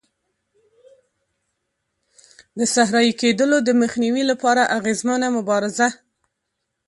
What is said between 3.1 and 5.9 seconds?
کېدلو د مخنیوي لپاره اغېزمنه مبارزه.